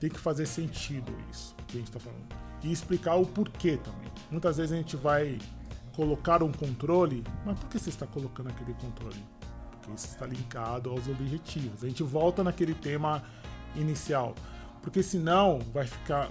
[0.00, 2.24] Tem que fazer sentido isso que a gente está falando.
[2.62, 4.10] E explicar o porquê também.
[4.30, 5.38] Muitas vezes a gente vai
[5.94, 9.22] colocar um controle, mas por que você está colocando aquele controle?
[9.70, 11.84] Porque isso está linkado aos objetivos.
[11.84, 13.22] A gente volta naquele tema
[13.74, 14.34] inicial.
[14.86, 16.30] Porque senão vai ficar.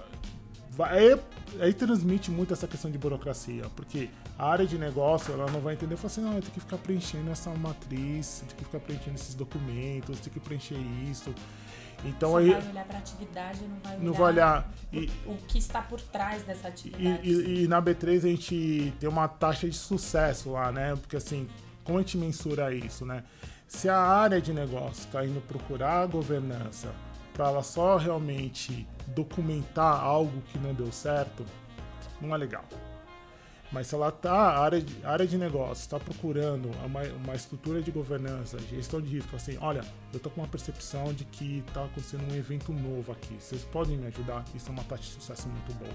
[0.70, 1.20] Vai, aí,
[1.60, 3.64] aí transmite muito essa questão de burocracia.
[3.76, 6.60] Porque a área de negócio ela não vai entender, fala assim, não, eu tenho que
[6.60, 11.34] ficar preenchendo essa matriz, tenho que ficar preenchendo esses documentos, tenho que preencher isso.
[12.02, 15.12] Então Você aí vai olhar para atividade, não vai olhar, não vai olhar o, e,
[15.26, 17.28] o que está por trás dessa atividade.
[17.28, 20.96] E, e, e, na B3 a gente tem uma taxa de sucesso lá, né?
[20.96, 21.46] Porque assim,
[21.84, 23.22] como a gente mensura isso, né?
[23.68, 26.94] Se a área de negócio está indo procurar a governança
[27.36, 31.44] para ela só realmente documentar algo que não deu certo,
[32.20, 32.64] não é legal.
[33.70, 37.34] Mas se ela tá, a área de, a área de negócio está procurando uma, uma
[37.34, 41.64] estrutura de governança, gestão de risco, assim, olha, eu tô com uma percepção de que
[41.66, 43.34] está acontecendo um evento novo aqui.
[43.38, 44.44] Vocês podem me ajudar?
[44.54, 45.94] Isso é uma taxa de sucesso muito boa.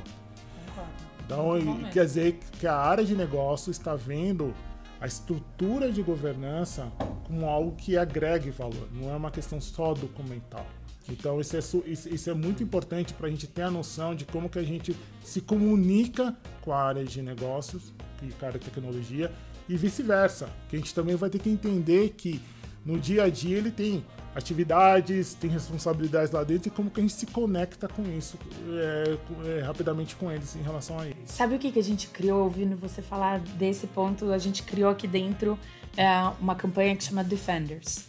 [1.25, 4.53] Então, quer dizer que a área de negócio está vendo
[4.99, 6.91] a estrutura de governança
[7.25, 10.65] como algo que agregue valor, não é uma questão só documental.
[11.11, 14.49] Então isso é, isso é muito importante para a gente ter a noção de como
[14.49, 18.65] que a gente se comunica com a área de negócios e com a área de
[18.65, 19.31] tecnologia
[19.67, 20.49] e vice-versa.
[20.69, 22.41] Que a gente também vai ter que entender que
[22.85, 27.03] no dia a dia ele tem atividades, tem responsabilidades lá dentro e como que a
[27.03, 28.37] gente se conecta com isso
[28.69, 31.17] é, é, rapidamente com eles em relação a isso.
[31.25, 34.31] Sabe o que, que a gente criou, ouvindo você falar desse ponto?
[34.31, 35.59] A gente criou aqui dentro
[35.97, 36.07] é,
[36.39, 38.05] uma campanha que chama Defenders.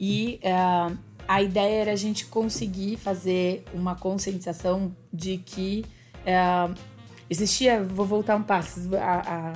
[0.00, 0.52] E é,
[1.28, 5.84] a ideia era a gente conseguir fazer uma conscientização de que
[6.24, 6.38] é,
[7.28, 9.52] existia, vou voltar um passo, a, a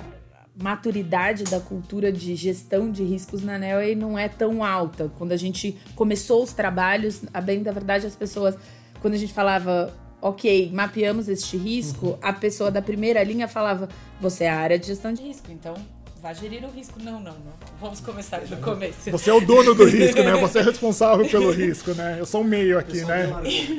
[0.62, 5.11] maturidade da cultura de gestão de riscos na Nelway não é tão alta.
[5.16, 8.54] Quando a gente começou os trabalhos, a bem da verdade, as pessoas,
[9.00, 12.18] quando a gente falava, ok, mapeamos este risco, uhum.
[12.20, 13.88] a pessoa da primeira linha falava,
[14.20, 15.74] você é a área de gestão de risco, então
[16.22, 17.02] vá gerir o risco.
[17.02, 17.52] Não, não, não.
[17.80, 19.11] Vamos começar do começo.
[19.11, 20.37] Você é o dono do risco, né?
[20.37, 22.16] Você é responsável pelo risco, né?
[22.20, 23.28] Eu sou o meio aqui, né?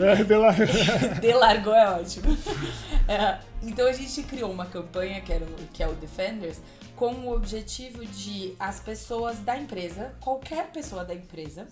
[0.01, 0.67] É, delargou.
[1.21, 2.37] delargou é ótimo.
[3.07, 6.57] É, então a gente criou uma campanha que, era o, que é o Defenders
[6.97, 11.65] com o objetivo de as pessoas da empresa, qualquer pessoa da empresa,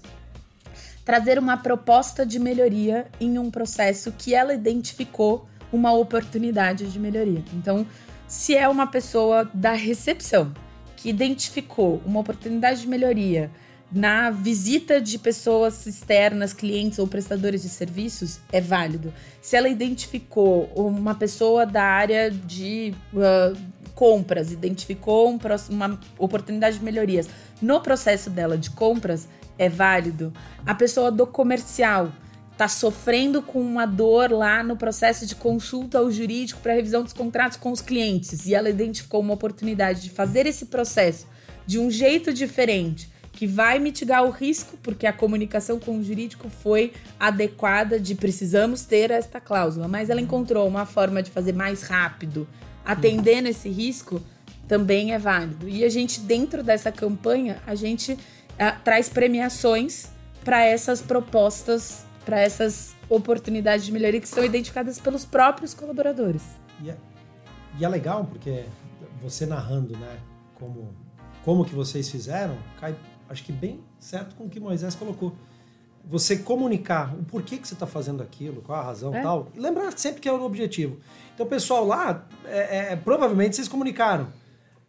[1.03, 7.43] trazer uma proposta de melhoria em um processo que ela identificou uma oportunidade de melhoria.
[7.53, 7.85] Então,
[8.31, 10.53] se é uma pessoa da recepção
[10.95, 13.51] que identificou uma oportunidade de melhoria
[13.91, 19.13] na visita de pessoas externas, clientes ou prestadores de serviços, é válido.
[19.41, 23.57] Se ela identificou uma pessoa da área de uh,
[23.93, 25.37] compras, identificou um,
[25.69, 27.27] uma oportunidade de melhorias
[27.61, 30.31] no processo dela de compras, é válido.
[30.65, 32.13] A pessoa do comercial
[32.61, 37.11] está sofrendo com uma dor lá no processo de consulta ao jurídico para revisão dos
[37.11, 38.45] contratos com os clientes.
[38.45, 41.25] E ela identificou uma oportunidade de fazer esse processo
[41.65, 46.49] de um jeito diferente que vai mitigar o risco, porque a comunicação com o jurídico
[46.49, 51.81] foi adequada de precisamos ter esta cláusula, mas ela encontrou uma forma de fazer mais
[51.81, 52.47] rápido,
[52.85, 54.21] atendendo esse risco,
[54.67, 55.67] também é válido.
[55.67, 58.19] E a gente dentro dessa campanha, a gente uh,
[58.83, 60.09] traz premiações
[60.43, 66.43] para essas propostas para essas oportunidades de melhoria que são identificadas pelos próprios colaboradores.
[66.83, 66.97] E é,
[67.79, 68.65] e é legal porque
[69.21, 70.17] você narrando, né,
[70.55, 70.93] como
[71.43, 72.95] como que vocês fizeram, cai,
[73.29, 75.33] acho que bem certo com o que Moisés colocou.
[76.03, 79.21] Você comunicar o porquê que você está fazendo aquilo, qual a razão é.
[79.21, 80.97] tal, e lembrar sempre que é o objetivo.
[81.33, 84.27] Então, pessoal lá, é, é, provavelmente vocês comunicaram.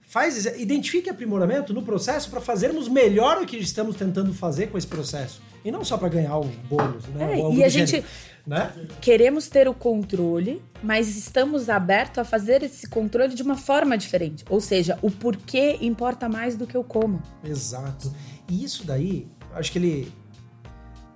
[0.07, 4.87] Faz, identifique aprimoramento no processo para fazermos melhor o que estamos tentando fazer com esse
[4.87, 5.41] processo.
[5.65, 7.41] E não só para ganhar um bônus, né?
[7.41, 8.05] É, e a gente
[8.47, 8.73] né?
[9.01, 14.45] queremos ter o controle, mas estamos abertos a fazer esse controle de uma forma diferente.
[14.51, 17.23] Ou seja, o porquê importa mais do que o como.
[17.45, 18.13] Exato.
[18.49, 20.13] E isso daí, acho que ele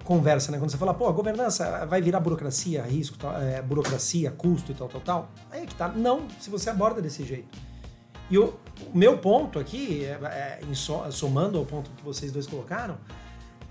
[0.05, 0.59] conversa, né?
[0.59, 4.89] Quando você fala, pô, a governança vai virar burocracia, risco, é, burocracia, custo e tal,
[4.89, 5.31] tal, tal.
[5.51, 5.89] Aí é que tá.
[5.89, 7.59] Não, se você aborda desse jeito.
[8.31, 8.55] E o,
[8.93, 12.99] o meu ponto aqui, é, é, somando ao ponto que vocês dois colocaram,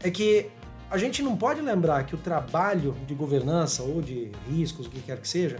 [0.02, 0.50] é que
[0.90, 5.02] a gente não pode lembrar que o trabalho de governança ou de riscos, o que
[5.02, 5.60] quer que seja,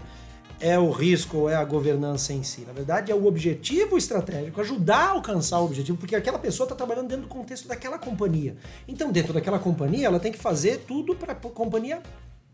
[0.58, 2.62] é o risco ou é a governança em si.
[2.62, 6.74] Na verdade, é o objetivo estratégico, ajudar a alcançar o objetivo, porque aquela pessoa está
[6.74, 8.56] trabalhando dentro do contexto daquela companhia.
[8.88, 12.02] Então, dentro daquela companhia, ela tem que fazer tudo para a companhia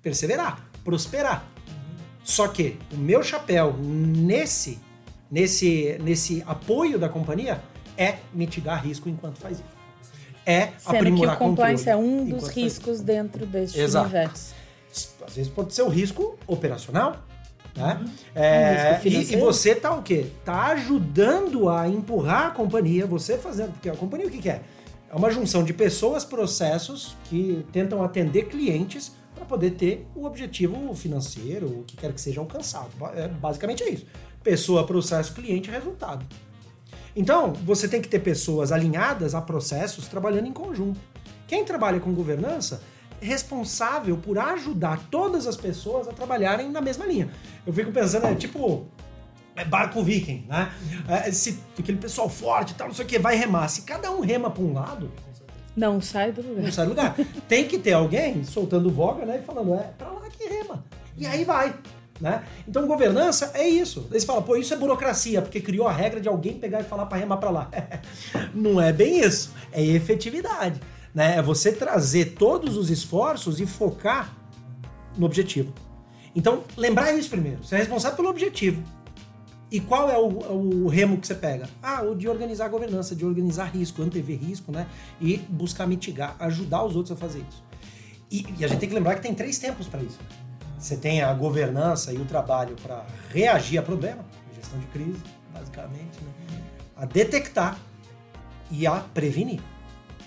[0.02, 1.46] perseverar, prosperar.
[2.24, 4.80] Só que o meu chapéu nesse,
[5.32, 7.60] nesse, nesse apoio da companhia
[7.98, 9.82] é mitigar risco enquanto faz isso
[10.46, 14.06] é Sendo aprimorar que o compliance é um dos riscos dentro deste Exato.
[14.06, 14.54] universo.
[15.26, 17.24] Às vezes pode ser o risco operacional,
[17.76, 18.00] né?
[18.00, 18.10] Uhum.
[18.34, 20.26] É, um e, e, você tá o quê?
[20.44, 24.60] Tá ajudando a empurrar a companhia, você fazendo, porque a companhia o que, que é?
[25.10, 30.94] É uma junção de pessoas, processos que tentam atender clientes para poder ter o objetivo
[30.94, 32.90] financeiro, o que quer que seja alcançado.
[33.14, 34.06] É, basicamente é isso.
[34.42, 36.24] Pessoa, processo, cliente, resultado.
[37.14, 40.98] Então, você tem que ter pessoas alinhadas a processos trabalhando em conjunto.
[41.46, 42.82] Quem trabalha com governança
[43.20, 47.30] é responsável por ajudar todas as pessoas a trabalharem na mesma linha.
[47.66, 48.86] Eu fico pensando, é tipo
[49.54, 50.72] é barco viking, né?
[51.06, 53.68] É, se aquele pessoal forte e tal, não sei o que, vai remar.
[53.68, 55.10] Se cada um rema para um lado.
[55.76, 56.64] Não sai do lugar.
[56.64, 57.16] Não sai do lugar.
[57.48, 59.40] Tem que ter alguém soltando voga, né?
[59.42, 60.84] E falando, é pra lá que rema.
[61.16, 61.74] E aí vai.
[62.22, 62.44] Né?
[62.68, 64.06] Então, governança é isso.
[64.12, 66.84] Aí você fala, pô, isso é burocracia, porque criou a regra de alguém pegar e
[66.84, 67.68] falar para remar para lá.
[68.54, 69.52] Não é bem isso.
[69.72, 70.80] É efetividade.
[71.12, 71.38] Né?
[71.38, 74.32] É você trazer todos os esforços e focar
[75.18, 75.74] no objetivo.
[76.32, 77.64] Então, lembrar isso primeiro.
[77.64, 78.80] Você é responsável pelo objetivo.
[79.68, 81.68] E qual é o, o, remo que você pega?
[81.82, 84.86] Ah, o de organizar a governança, de organizar risco, antever risco, né?
[85.20, 87.64] E buscar mitigar, ajudar os outros a fazer isso.
[88.30, 90.20] E, e a gente tem que lembrar que tem três tempos para isso.
[90.82, 95.22] Você tem a governança e o trabalho para reagir a problema, gestão de crise,
[95.54, 96.60] basicamente, né?
[96.96, 97.78] a detectar
[98.68, 99.60] e a prevenir.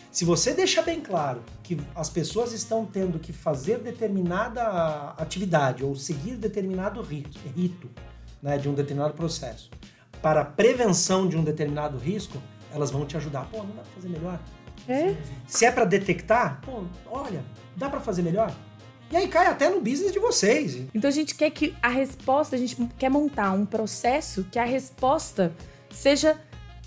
[0.09, 5.93] Se você deixa bem claro que as pessoas estão tendo que fazer determinada atividade ou
[5.93, 7.89] seguir determinado rito, rito
[8.41, 9.69] né, de um determinado processo
[10.21, 12.41] para prevenção de um determinado risco,
[12.73, 13.45] elas vão te ajudar.
[13.51, 14.39] Pô, não dá para fazer melhor?
[14.87, 15.15] É?
[15.45, 17.43] Se é para detectar, pô, olha,
[17.75, 18.55] dá para fazer melhor?
[19.11, 20.77] E aí cai até no business de vocês.
[20.93, 24.65] Então a gente quer que a resposta, a gente quer montar um processo que a
[24.65, 25.53] resposta
[25.91, 26.35] seja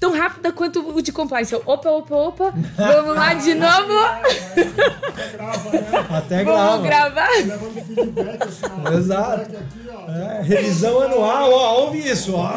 [0.00, 1.54] tão rápida quanto o de compliance.
[1.54, 3.92] Opa, opa, opa, vamos lá de novo.
[3.98, 6.08] Até grava, né?
[6.10, 7.28] Até Vamos gravar.
[7.30, 8.96] Levando feedback, assim.
[8.96, 9.38] Exato.
[9.44, 10.10] Feedback aqui, ó.
[10.10, 12.34] É, revisão anual, ó, ouve isso.
[12.34, 12.48] Ó.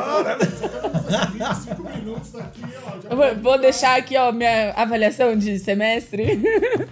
[3.41, 6.41] Vou- deixar aqui, ó, minha avaliação de semestre.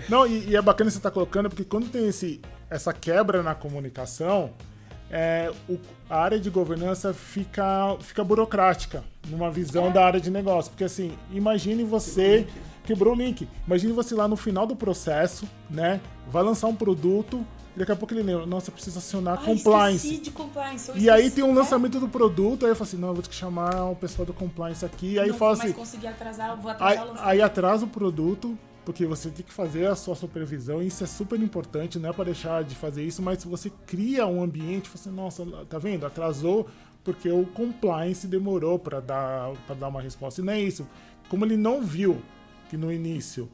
[0.07, 3.55] Não, e, e é bacana você estar colocando, porque quando tem esse, essa quebra na
[3.55, 4.51] comunicação,
[5.11, 5.77] é, o-
[6.09, 10.71] a área de governança fica, fica burocrática numa visão da área de negócio.
[10.71, 12.47] Porque assim, imagine você.
[12.83, 13.47] Quebrou o link.
[13.67, 16.01] Imagine você lá no final do processo, né?
[16.31, 17.45] Vai lançar um produto
[17.75, 20.17] e daqui a pouco ele lembra, nossa, precisa acionar compliance.
[20.17, 20.91] de compliance.
[20.95, 21.53] E aí tem um É.
[21.53, 24.25] lançamento do produto, aí eu falo assim, não, eu vou ter que chamar o pessoal
[24.25, 25.19] do compliance aqui.
[25.19, 27.29] Aí Não fala assim, conseguir atrasar, vou Aí, atrasar o lançamento.
[27.29, 28.57] aí atrasa o produto,
[28.89, 32.11] porque você tem que fazer a sua supervisão, e isso é super importante, não é
[32.11, 36.07] para deixar de fazer isso, mas você cria um ambiente, você, nossa, tá vendo?
[36.07, 36.67] Atrasou
[37.03, 40.41] porque o compliance demorou para dar, pra dar uma resposta.
[40.41, 40.87] E não é isso.
[41.29, 42.19] Como ele não viu
[42.67, 43.47] que no início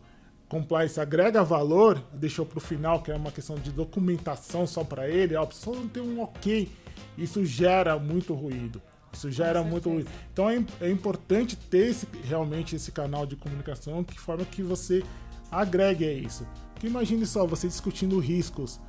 [0.48, 5.10] compliance agrega valor, deixou para o final, que é uma questão de documentação só para
[5.10, 6.72] ele, ó, só não tem um ok,
[7.18, 8.82] isso gera muito ruído.
[9.12, 10.10] Isso gera muito ruído.
[10.34, 15.04] Então é, é importante ter esse- realmente esse canal de comunicação que forma que você
[15.52, 16.46] agregue a isso.
[16.74, 18.80] Porque imagine só, você discutindo riscos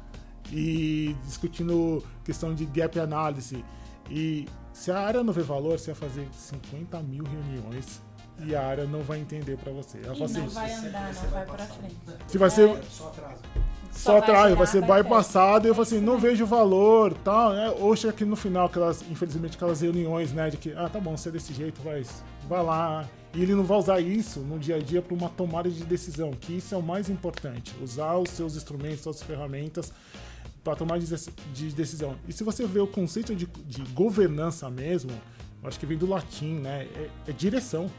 [0.53, 3.59] e discutindo questão de gap analysis.
[4.11, 8.01] E se a área não vê valor, você vai fazer 50 mil reuniões
[8.45, 9.99] e a área não vai entender para você.
[10.05, 11.97] Ela E fala não assim, vai andar, não vai pra frente.
[12.27, 13.37] se vai ser Só atrasa.
[13.93, 15.03] só vai atrás, vai ser bypass.
[15.05, 17.71] bypassado, e eu falo assim, não vejo valor, tal, né?
[17.81, 21.17] Ou chega aqui no final, aquelas, infelizmente, aquelas reuniões, né, de que, ah, tá bom,
[21.17, 22.05] se é desse jeito, vai,
[22.49, 23.09] vai lá.
[23.37, 26.30] E ele não vai usar isso no dia a dia para uma tomada de decisão,
[26.32, 29.93] que isso é o mais importante, usar os seus instrumentos, suas ferramentas
[30.64, 31.07] para tomar de,
[31.53, 32.16] de decisão.
[32.26, 35.11] E se você vê o conceito de, de governança mesmo,
[35.62, 37.91] acho que vem do latim, né, é, é direção.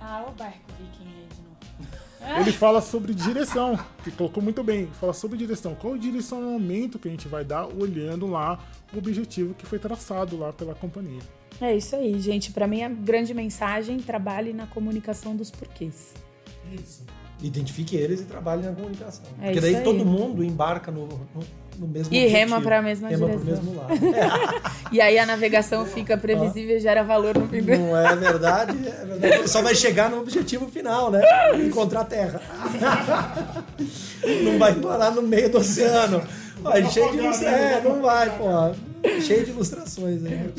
[0.00, 2.40] Ah, o barco viking aí de novo.
[2.40, 4.86] Ele fala sobre direção, que colocou muito bem.
[5.00, 5.74] Fala sobre direção.
[5.74, 8.58] Qual o direcionamento que a gente vai dar olhando lá
[8.94, 11.20] o objetivo que foi traçado lá pela companhia.
[11.60, 12.50] É isso aí, gente.
[12.52, 16.12] Pra mim, a grande mensagem, trabalhe na comunicação dos porquês.
[16.72, 17.02] Isso.
[17.42, 19.24] Identifique eles e trabalhe na comunicação.
[19.40, 19.82] É Porque daí aí.
[19.82, 21.18] todo mundo embarca no, no,
[21.78, 22.32] no mesmo E objetivo.
[22.32, 23.64] rema pra mesma rema pro direção.
[23.64, 23.94] mesmo lado.
[24.92, 28.78] E aí a navegação fica previsível e gera valor no fim do Não é verdade?
[28.86, 29.48] É verdade.
[29.50, 31.20] Só vai chegar no objetivo final, né?
[31.66, 32.40] Encontrar a Terra.
[34.44, 36.22] Não vai parar no meio do oceano.
[36.62, 37.60] Vai, cheio de ilustrações.
[37.62, 38.44] É, não vai, pô.
[39.20, 40.50] Cheio de ilustrações aí.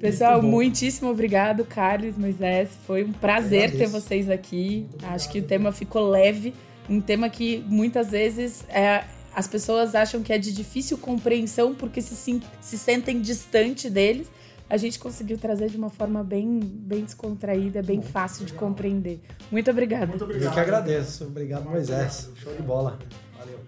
[0.00, 2.70] Pessoal, Muito muitíssimo obrigado, Carlos, Moisés.
[2.86, 4.86] Foi um prazer ter vocês aqui.
[5.02, 6.54] Acho que o tema ficou leve.
[6.88, 12.00] Um tema que muitas vezes é, as pessoas acham que é de difícil compreensão porque
[12.00, 14.30] se, se sentem distante deles.
[14.70, 19.18] A gente conseguiu trazer de uma forma bem, bem descontraída, bem fácil de compreender.
[19.50, 20.06] Muito obrigada.
[20.06, 20.52] Muito Eu obrigado.
[20.52, 21.24] que agradeço.
[21.24, 22.30] Obrigado, Moisés.
[22.36, 22.98] Show de bola.
[23.38, 23.58] Valeu.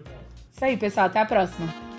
[0.53, 1.07] Isso aí, pessoal.
[1.07, 1.90] Até a próxima.